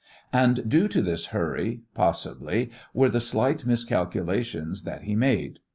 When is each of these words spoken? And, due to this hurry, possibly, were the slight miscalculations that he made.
And, 0.33 0.67
due 0.67 0.87
to 0.87 1.01
this 1.03 1.27
hurry, 1.27 1.83
possibly, 1.93 2.71
were 2.91 3.09
the 3.09 3.19
slight 3.19 3.67
miscalculations 3.67 4.81
that 4.83 5.03
he 5.03 5.15
made. 5.15 5.59